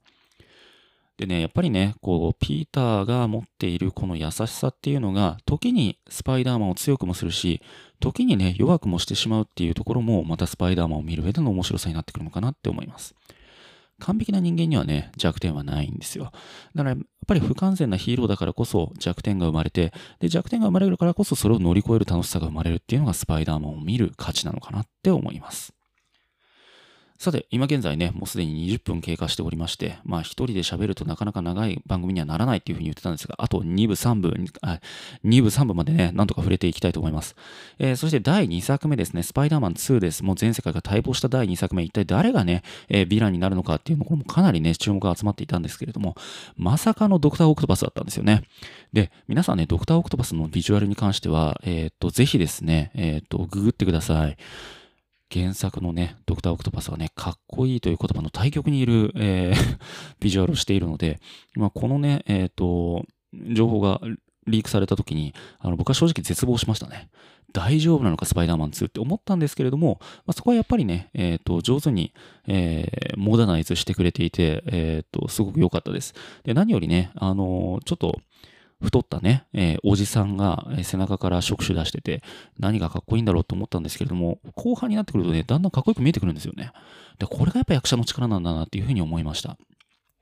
[1.19, 7.61] でね、やっぱりね、こう、ピーターが持っているこの優しさっていうのが、時にスパイダーマンを強くもするし、
[7.99, 13.15] 時にね、弱くもしてしまうっていうところも、またスパイダーマンを見る上での面白さになってくるのかなって思います。
[13.99, 16.31] 完璧な人間にはね、弱点はないんですよ。
[16.73, 25.73] だから、やっぱり不完全なヒーローだからこそ弱点が生まれて、で、弱点が生まれるからこそそれを乗り越える楽しさが生まれるっていうのがスパイダーマンを見る価値なのかなって思います。
[27.19, 37.35] さて、今現在ね、もうすでに20分経過しておりまして、まあ一人で喋るとなかなか長い番組にはならないっていうふうに言ってたんですが、あと2部3部、2部3部までね、なんとか触れていきたいと思います。
[37.77, 40.23] えー、そして第2作目ですね、スパイダーマン2です。
[40.23, 46.15] もう全世界が待望した第2作目、一体誰がね、えー、ヴィランになるのかっていうのころもかなりね、注目が集まっていたんですけれども、
[46.55, 48.43] まさかのドクターオクトパスだったんですよね。
[48.93, 54.37] で、皆さんね、ドクターオクトパスのビジュアルに関しては、えっ、と、ぜひですね、えっ、と、ググってください。
[55.31, 59.77] 原作のね、ドクター・オクトパスはね、かっこいいという言葉の対極にいる、えー、
[60.19, 61.19] ビジュアルをしているので、
[61.55, 63.05] まあ、このね、えっ、ー、と、
[63.53, 64.01] 情報が
[64.47, 67.09] リークされた時に、あの僕は正直絶望しましたね。
[67.53, 72.13] 大丈夫なのか、スパイダーマン2って思ったんですけれども、まあ、そこはやっぱりね、えっ、ー、と、上手に、
[72.47, 76.13] えー、モダナイズしてくれていて、えっ、と、すごく良かったです。
[76.43, 78.19] で、何よりね、あのちょっと、
[78.81, 82.23] 太ったね、えー、おじさんが背中から触手出してて、
[82.57, 86.71] 何がかっこいいんだろうと思ったんですけれども、後半になってくるとね、だんだんかっこよく見えてくるんですよね。
[87.17, 89.57] で、これがやっぱ役者の力なんだなっていうふうに思いました。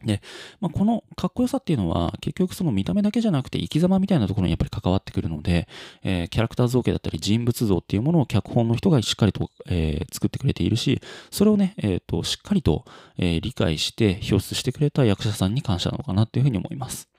[0.05, 0.21] で、
[0.59, 5.67] まあ、このかっこよさっていうのは結局その見た目だけじゃなくて生き様みたいなところにやっぱり関わってくるので、
[6.03, 12.85] えー、キャラクター造形だったり人物像っていうものを脚本の人がしっかりと、えー、作ってくれているし、それをね、えっ、ー、と、しっかりと、
[13.17, 17.09] え理解して表出してくれた役者さんに感謝なのかなっていうふうに思います。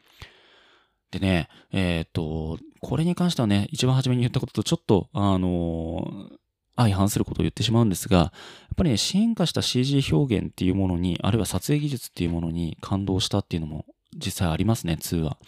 [1.11, 6.31] でね、えっ、と、これに関してはね、一番初めに言ったこととちょっと、あの
[6.77, 8.31] 相反することを言ってしまうんですが、やっ
[8.77, 13.85] ぱりね、進化した CG 表現っていうものに、あるいは撮影技術っていうものに感動したっていうのも
[14.17, 15.39] 実際ありますね、2は。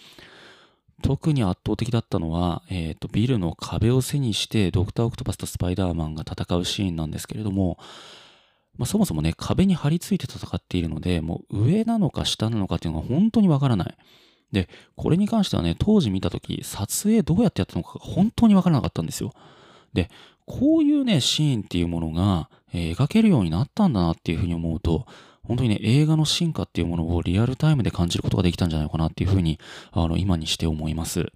[1.03, 7.79] 特に圧倒的だったのは、えっ、ー、と、ビルの壁を背にして、ドクター・オクトパスとスパイダーマンが戦うシーンなんですけれども、
[8.77, 13.97] まあ、そもそもね、壁に張り付いて戦っているので、もう上なのか下なのかっていうのが本当にわからない。
[14.53, 19.33] で、これに関してはね、当時見たとき、撮影どうやってやったのか本当にわからなかったんですよ。
[19.93, 20.11] で、
[20.47, 25.07] こういうね、シーンっていうものが、えー、描けるようになったんだなっていうふうに思うと、
[25.45, 29.59] 本当にね、映画の進化っていうものをリアルタイムで感じることができたんじゃないかなっていうふうに、
[29.93, 31.21] あの、今にして思います。
[31.21, 31.29] やっ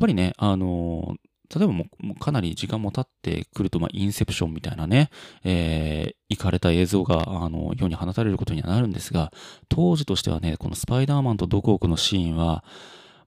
[0.00, 1.16] ぱりね、あの
[1.54, 5.10] 例えばもうかなり時間も経ってくると、まあ、インセプションみたいなね、
[5.44, 9.32] えー、行かれた映像が、あの、世に放たれることにはなるんですが、
[9.68, 12.64] 当時としてはね、このスパイダーマンとドクオクのシーンは、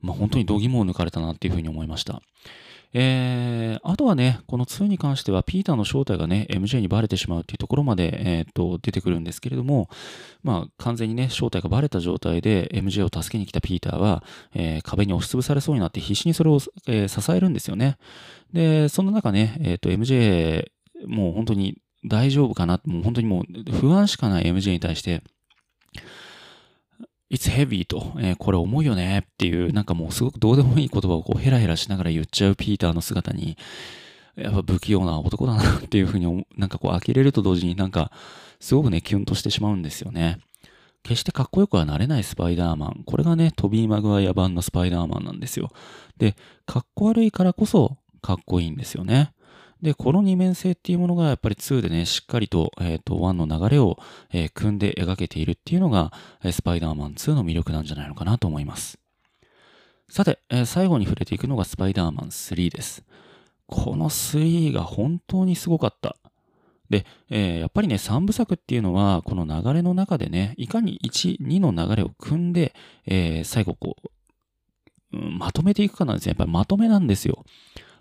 [0.01, 2.21] まあ、本当に度肝を抜かれたなっていうふうに思いました。
[2.93, 9.89] えー、あとはね、この2に関しては、ピーターの正体がね、MJ にバレてしまうっていうところまで、えー、と出てくるんですけれども、
[10.43, 14.23] まあ、完全にね、正体がバレた状態で MJ を助けに来たピーターは、
[14.55, 17.97] えー、壁に押しつぶされそうになって必死にそれを、えー、支えるんですよね。
[18.53, 20.71] で、そんな中ね、えっ、と、MJ、
[21.05, 25.21] もう本当に大丈夫かなもう本当にもう不安しかない MJ に対して、
[27.31, 33.57] It's heavy と、えー、これ重いよねっていう、なんかもうすごくどうでもいい言葉をこうヘラヘラしながら言っちゃうピーターの姿に、
[34.35, 38.11] やっぱ不器用な男だなっていうふうに、 なんかこう呆れると同時になんか、
[38.59, 40.39] すごくね、キュンとしてしまうんですよね。
[41.03, 43.03] 決してかっこよくはなれないスパイダーマン。
[43.05, 45.71] これがね、トビー・マグワイア版のスパイダーマンなんですよ。
[46.17, 49.31] で、かっこ悪いからこそかっこいいんですよね。
[49.81, 53.97] で、この二面性っていうものがやっぱり2でね、しっかりと、えっ、ー、と、1の流れを、
[54.31, 56.11] えー、組んで描けているっていうのが、
[56.51, 58.99] スパイダーマン2の魅力なんじゃないのかなと思います。
[60.09, 63.03] さて、えー、最後に触れていくのがスパイダーマン3です。
[63.67, 66.17] この3が本当にすごかった。
[66.89, 72.73] で、えー、やっぱりね、3部作っていうのは、この流れの中でね、いかに1、2の流れを組んで、
[73.05, 73.95] えー、最後こ
[75.13, 76.31] う、うん、まとめていくかなんですね。
[76.31, 77.45] やっぱりまとめなんですよ。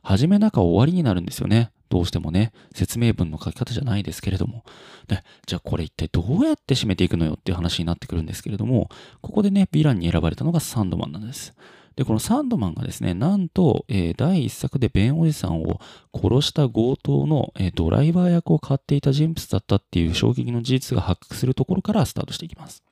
[0.09, 1.71] 始め中終わりになるんですよね。
[1.91, 4.65] どうしてもね、説明文の書き方じゃないですけれども。
[5.07, 8.89] で、じゃあこれ一体どうやって締めていくのよっていう話になってくるんですけれども、
[9.21, 11.53] ここでね、ヴィランに選ばれたのがサンドマンなんです。
[11.95, 15.79] で、このサンドマンがですね、なんと、えー、第一作でベンおじさんを
[16.15, 22.83] 殺した強盗の、えー、ドライバー役を買っていた人物だったっていう衝撃の事実が発覚するところからスタートしていきます。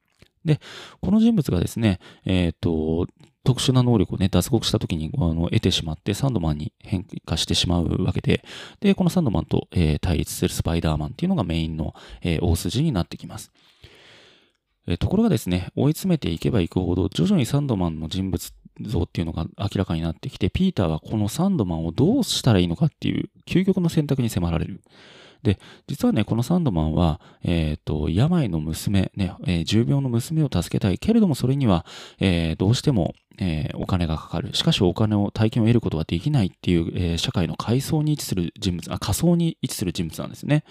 [0.45, 0.61] で、
[1.01, 3.07] この人物がですね、えっ、ー、と、
[3.47, 8.45] 特殊な能力をね、脱獄した時にあの得てしまって、サンドマンに変化してしまうわけで、
[8.81, 13.53] で、このサンドマンと、えー、対立するスパイダーマンっていうのがメインの、えー、大筋になってきます。
[14.89, 24.81] えところがですね、追い詰めていけばいくほど、徐々にサンドマンの人物像っていうのが明らかになってきて、ピーターはこのサンドマンをどうしたらいいのかっていう究極の選択に迫られる。
[25.43, 30.99] で、実はね、このサンドマンは、えっ、ー、と、病の娘、ね、えー、重病の娘を助けたい。
[30.99, 31.87] けれども、それには、
[32.19, 34.55] えー、どうしても、えー、お金がかかる。
[34.55, 40.65] しかし、お金を、大金を得ることはできないっていう、えー、社会の階層に位置する人物、あ、仮想に位置する人物なんですね。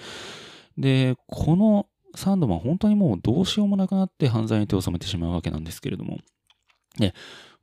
[0.77, 6.19] で、このサンドマン、本当にもうどうしようもなくなって犯罪に手を染めてしまうわけなんですけれども、
[6.97, 7.13] で、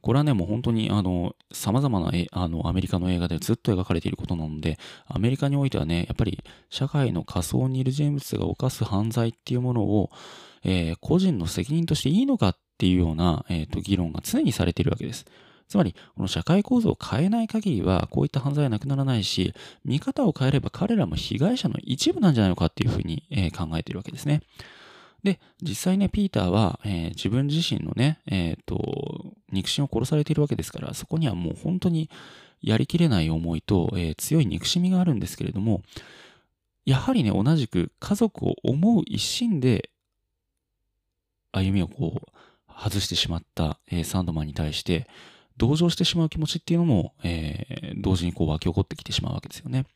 [0.03, 10.11] これはね、もう本当に、あの、様々なあのアメリカの映画でずっと描かれていることなので、アメリカにおいてはね、やっぱり社会の仮想にいる人物が犯す犯罪っていうものを、
[10.65, 15.25] えー、個人の責任としていいのかっていうような、えーと、議論が常にされているわけです。
[15.69, 24.43] つまり、この社会構造を変えない限りは、こういった犯罪はなくならないし、見方を変えれば彼らも被害者の一部なんじゃないのかっていうふうに、えー、考えているわけですね。
[25.23, 32.11] で、実際ね、ピーターは、えー、自分自身のね、えっ、ー、と、肉親を殺されているわけですから、そこにはもう本当に
[32.61, 35.83] やりきれない思いと、えー、強い憎しみがあるんですけれども、
[36.85, 39.91] やはりね、同じく家族を思う一心で、
[41.53, 45.07] 歩みをこう、外してしまった、えー、サンドマンに対して、
[45.63, 49.87] 同情してしまう気持ちっていうのも、えー、同時にこう湧き起こってきてしまうわけですよね。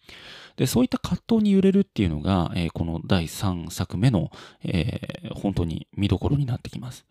[0.56, 4.30] で、そういった葛藤に揺れるっていうのが、えー、この第3作目の、
[4.62, 7.04] えー、本当に見どころになってきます。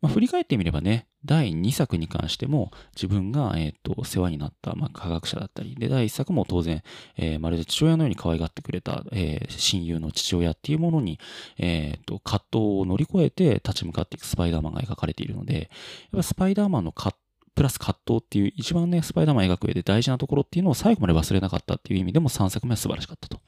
[0.00, 6.82] まあ、振り返ってみればね、第2作に関しても自分が、え、ー、と、世話になった、まあ、科学者だったり、で、第1作も当然、
[7.16, 11.20] えー、まるで父親のように可愛がってくれた、えー、親友の父親っていうものに、
[11.58, 15.68] えっ、と、葛藤を乗り越えて立ち向かっていくスパイダーマンが描かれているので、やっ
[16.16, 17.16] ぱスパイダーマンの葛
[17.54, 23.40] プラス葛藤っていう一番ね、スパイダーマン描く上で大事なところっていうのを最後まで忘れなかったっていう意味でも3作目は素晴らしかったと。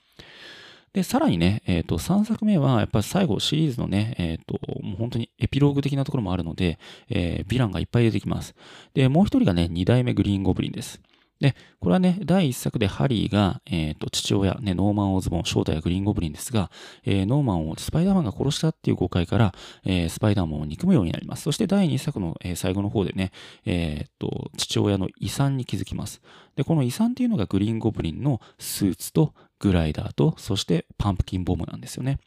[0.94, 8.54] で、さらにね、えっ、ー、と、3作目は、やっぱり最後シリーズのね、えっ、ー、と、もう本当にエピローグ的なところもあるので、えー、ヴィランがいっぱい出てきます。
[8.94, 11.00] で、もう一人がね、2代目グリーンゴブリンです。
[11.40, 16.70] で、これはね、第1作でハリーが、え、ー、と、父親、ね、ノーマン・オズボン、正体はグリーンゴブリンですが、
[17.05, 21.42] えー、ノーマンをスパイダーマンが殺したっていう誤解から、えー、スパイダーマンを憎むようになります。
[21.42, 23.33] そして第2作の、えー、最後の方でね、
[23.66, 26.23] えっ、と、父親の遺産に気づきます。
[26.57, 32.18] で、この遺産っていうのがグリーンゴブリンのスーツとグライダーと、そしてパンプキンボムなんですよね。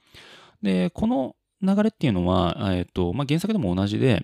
[0.62, 4.24] で、この流れっていうのは、えっ、と、まあ、原作でも同じで、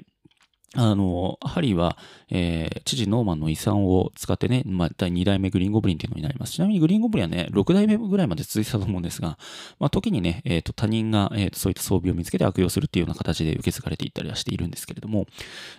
[0.75, 1.97] あの、ハリーは、
[2.29, 6.53] えー、知事ノーマンの遺産を使ってね、まあ、第2代目グリーンゴブリンっていうのになります。
[6.53, 9.37] ちなみにグリーンゴブリンはね、6代目ぐらいまで続いてたと思うんですが、
[9.79, 15.27] まあ、時にね、えっ、ー、と、他人が、えーと、そういった装備を見つけて悪用するっていうような形で受け継がれていったりはしているんですけれども、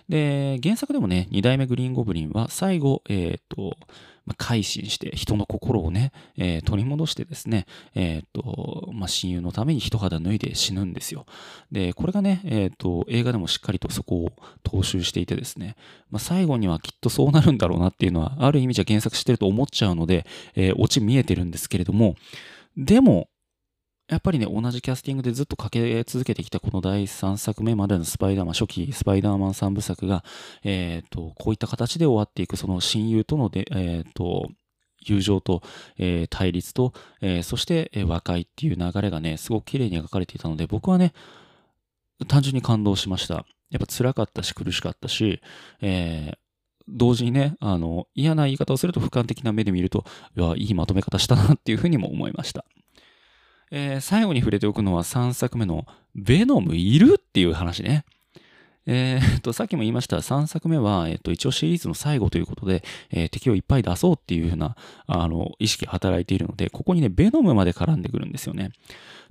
[0.07, 3.77] で、原作でもね、2代目グリーンゴブリンは最後、えっ、ー、と、
[4.25, 11.25] まあ、改心して人の心をね、えー、取り戻してですね、えっ、と、まあ、親友のために一肌脱いで死ぬんですよ。
[11.71, 14.31] で、これがね、えっ、と、映画でもしっかりとそこを
[14.63, 15.75] 踏襲していてですね、
[16.09, 22.15] まあ、最後にはきっとそうなるんだろうなっていうのは、ある意味じゃ原作してると思っちゃうので、えー、オチ見えてるんですけれども、
[22.77, 23.29] でも、
[24.07, 30.23] やっぱりね、同じキャスティングでずっとかけ続けてきたこの第3作目までのスパイダーマン、初期スパイダーマン3部作が、
[30.63, 34.47] えっ、ー、と、こういった形で終わっていく、その親友とので、えっ、ー、と、
[35.05, 35.63] 友情と、
[35.97, 41.13] えー、対立と、えー、そして、えー、和解っていう流れがね、すごく綺麗に描かれていたので、僕はね、
[42.27, 43.45] 単純に感動しました。
[43.71, 45.41] やっぱ辛かったし苦しかったし、
[45.81, 46.37] えー、
[46.87, 50.05] 同時にね、あの、嫌な言い方をすると俯瞰的な目で見ると、
[50.37, 52.65] いや、いいまとめ方したなっていうふうにも思いました。
[53.77, 55.85] えー、最後に触れておくのは3作目の
[56.15, 58.05] ベノムいるっていう話ね。
[58.85, 68.71] えー、っと、さっきも言いました、3作目は、えっと、一応シリーズの最後ということで、えー、敵をいっぱい出そうっていうふうな、あの、意識が働いているので、ここにね、ベノムまで絡んでくるんですよね。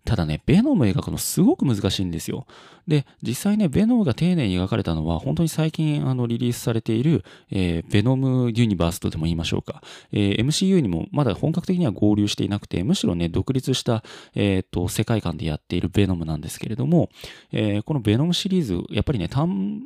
[0.05, 2.47] ただね、ベノム描くのすごく難しいんですよ。
[2.87, 9.83] で、実際ね、ベノムが丁寧に描かれたのは、本当に最近あのリリースされている、えー、ベノムユニバースとでも言いましょうか。
[10.13, 17.09] えー、MCU にもまだ本格的には合流していなくて、むしろね、独立した、えー、と、世界観でやっているベノムなんですけれども、
[17.51, 19.85] えー、このベノムシリーズ、やっぱりね、単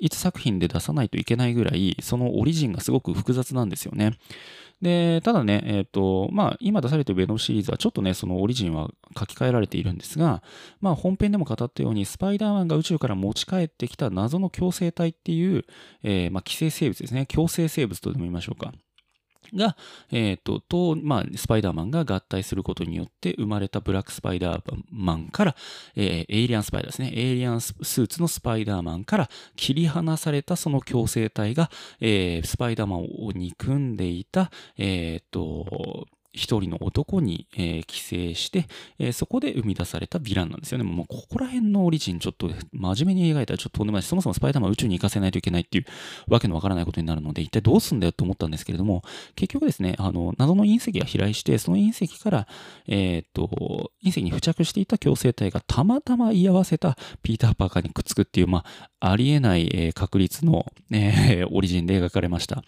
[0.00, 4.14] 一作品で出さないといけないぐらい、そのオリジンがすごく複雑なんですよね。
[4.82, 10.42] で、ただね、えっ、ー、と、まあ、今出されているベノムシリーズはちょっとね、そのオリジンは書き換えられているんですが、
[10.80, 15.64] まあ、本編でも語ったように、スパイダーマンが宇宙から持ち帰ってきた謎の共生体っていう、
[16.02, 17.26] えー、まあ、寄生生物ですね。
[17.26, 18.72] 共生生物とでも言いましょうか。
[19.54, 19.76] が、
[20.10, 25.56] えっ、ー、と、と、まあ、スパイダーマンが合体することによって生まれたブラックスパイダーマンから、
[25.96, 27.12] えー、エイリアンスパイダーですね。
[27.14, 38.66] エイリアンスーツのスパイダーマンから切り離されたその共生体が、えー、スパイダーマンを憎んでいた、えっ、と、一人の男に、えー、寄生して、
[38.98, 40.84] えー、そこで生み出されたヴィランなんですよね。
[40.84, 45.84] もうここら辺のオリジンちょっと真面目に描いたらちょっととんでもないし、そもそもスパイダーマン宇宙に行かせないといけないっていう
[46.28, 49.02] わけのわからないことになるので、一体どうすんだよと思ったんですけれども、
[49.34, 52.48] 結局ですね、あの、謎の隕石が飛来して、その隕石から、
[52.86, 58.64] えー、っと、隕石に付着していた共生体がたまたま居合わせたピーター・パーカーにくっつくっていう、ま
[59.00, 62.62] あ、ありえない、えー、確率の、えー、オリジンで描かれました。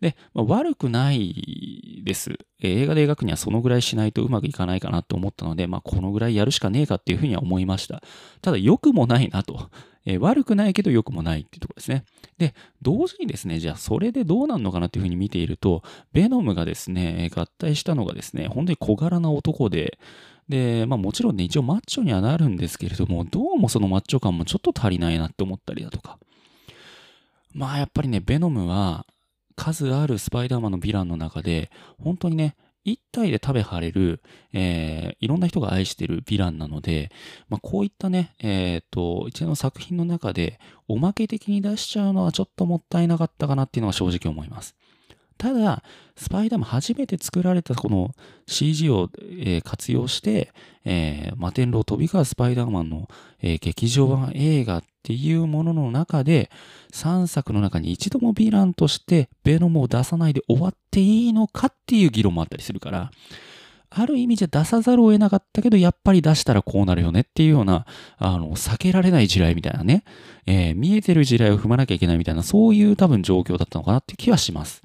[0.00, 2.38] で、まあ、悪くないです。
[2.60, 8.02] 映画で描くにはそのぐらいしないとうまくいかないかなと思ったので、まあ、このぐらいやるしかねえかっていうふうには思いました。
[8.40, 9.70] ただ、良くもないなと。
[10.06, 12.04] えー、悪くないけど良くもないっていうところですね。
[12.38, 15.82] で、同時にですね、じゃあそれでどうなるのかなっていうふうに見ていると、
[16.14, 19.98] ベノムがですね、合体したのがですね、本当に小柄な男で、
[20.48, 26.18] で、まあもちろんね、一応マッチョにはなるんですけれども、どうもそのマッチョ感もちょっと足りないなって思ったりだとか。
[27.52, 29.04] まあやっぱりね、ベノムは
[29.58, 37.10] 数あるスパイダーマンのヴィランの中で、本当にね、一体で食べはれる、えー、いろんな人が愛してるヴィランなので、
[37.48, 44.76] まあ、こういったね、えっ、ー、と、一連の作品の中で、おまけ的に出しちゃうのはちょっともったいなかったかなっていうのは正直思います。
[45.38, 45.82] ただ、
[46.16, 48.10] スパイダーマン初めて作られたこの
[48.46, 50.52] CG を、えー、活用して、
[50.84, 53.08] えー、摩天楼飛び交うスパイダーマンの、
[53.40, 56.50] えー、劇場版映画っていうものの中で、
[56.92, 63.10] 3作の中に一度もヴィランとしてベノムを出さないで終わっていいのかっていう議論もあったりするから、
[63.90, 67.86] ある意味じゃ出さざるを得なかったけど、やっぱり出したらこうなるよねっていうような、
[68.18, 70.04] あの、避けられない地雷みたいなね、
[70.46, 74.82] えー、見えてる地雷を踏まなきゃいけないみたいな、そういう多分状況だったのかなって気はします。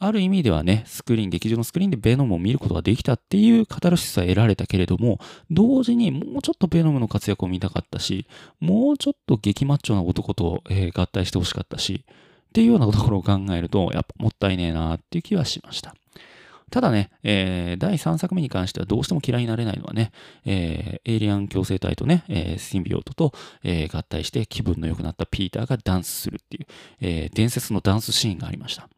[0.00, 5.18] ある意味ではね、スクリーン、劇場のスクリーンでベノムを見ることができたっていうカタルシスは得られたけれども、
[5.50, 8.26] 同時にもうちょっとベノムの活躍を見たかったし、
[8.60, 15.96] もうちょっと激マッチョな男と、え、合体してほしかったし、っていうようなところを考えると、やっぱもったいねえなっていう気はしました。
[16.70, 20.12] ただね、えー、第3作目に関してはどうしても嫌いになれないのはね、
[20.44, 23.32] えー、エイリアン共生体とね、えー、シンビオートと、
[23.64, 26.66] え、合体して気分の良くなったピーターがダンスするっていう、
[27.00, 28.88] えー、伝説のダンスシーンがありました。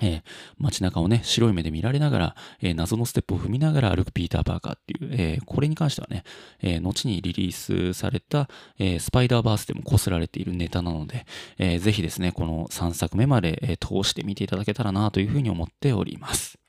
[0.00, 0.22] えー、
[0.58, 6.24] 街中をね、白い目で見られながら、えー、謎のステップを踏みながら歩くピーター・パーカーっていう、えー、これに関してはね、
[6.62, 11.26] え後にリリースされた、えスパイダーバースでもこすられているネタなので、
[11.58, 16.61] えー、ぜひですね、この3作目まで、え通して見ていただけたらなというふうに思っております。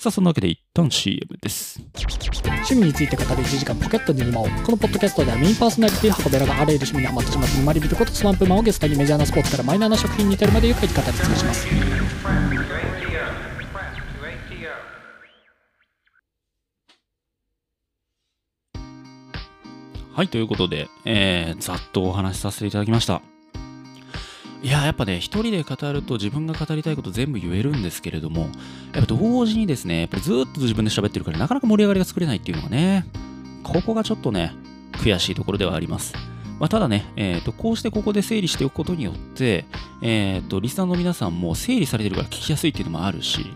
[0.00, 1.80] さあ、そんなわけで一旦 CM です。
[2.46, 4.44] 趣味について語る1時間ポケットに沼を。
[4.44, 11.66] このポッドキャストではメインパーソナリティ箱べらがあらゆる趣味にハマってしまって沼り人ことスワンプマンをゲストにメジャーなスポーツからマイナーな食品に至るまでゆっくり語り尽くします。
[20.14, 23.20] はい、ということで、えー、ざっとお話しさせていただきました。
[24.62, 28.48] いや、やっぱね、一人で語ると自分が語りたいこと全部言えるんですけれども、
[28.92, 33.06] やっぱ同時にですね、やっぱりずっと自分で喋ってるからなかなか盛り上がりが作れないっていうのがね、
[33.62, 34.52] ここがちょっとね、
[34.94, 36.14] 悔しいところではあります。
[36.58, 39.64] まあ、ただね、えーと、こうしてここで整理しておくことによって、
[40.02, 43.46] えーと、リスナーの皆さんも整理されてるから聞きやすいっていうのもあるし、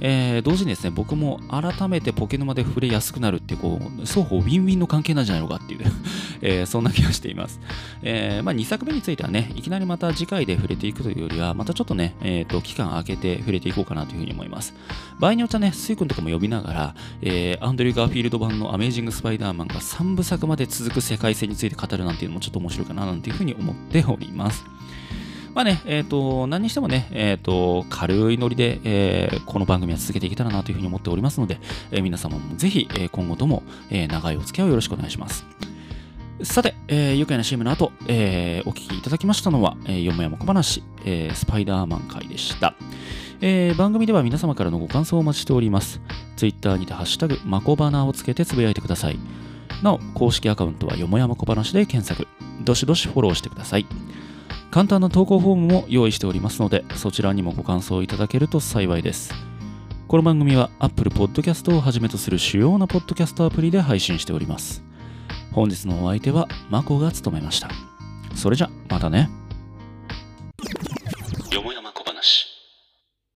[0.00, 5.80] えー、同時にですね、僕も改めてポケ沼で触れやすくなるって、こう、双方ウィンウィンの関係なんじゃないのかっていう
[6.42, 7.60] えー、そんな気がしています。
[8.02, 14.74] えー、まあ、2作目についてはね、いきなりまた次回で触れていくというよりは、またちょっとね、 えっ、と、期間空けて触れていこうかなというふうに思います。
[15.18, 24.64] 場合によってはね、スイ君とかも呼びながら、えアンドリュー・ガーフィールド版のアメージング・スパイダーマンが3部作まで続く世界線について語るなんていうのもちょっと面白いかななんていうふうに思っております。
[25.54, 31.60] まあね、えっ、ー、と、何にしてもね、えっ、ー、と、軽いノリで、えー、この番組は続けていけたらなというふうに思っておりますので、
[31.92, 35.46] え皆様もぜひ、え今後とも、え長いお付き合いをよろしくお願いします。
[36.42, 42.74] さて、えー、愉快な CM の後、えー、お聞きいただきましたのは、えー、よもやま小話、えー、スパイダーマン会でした。
[43.40, 46.00] えー、番組では皆様からのご感想をお待ちしております。
[46.36, 49.18] Twitter にてハッシュタグ、まこばなをつけてつぶやいてください。
[49.82, 52.26] なお、公式アカウントはよもやま小話で検索。
[52.62, 53.86] どしどしフォローしてください。
[54.74, 59.32] 簡単な投稿フォームも用意しておりますので、そちらにもご感想いただけると幸いです。
[60.08, 64.82] この番組は Apple Podcast をはじめとする主要なポッドキャストアプリで配信しております。
[65.52, 67.68] 本日のお相手は、まこが務めました。
[68.34, 69.30] それじゃ、またね。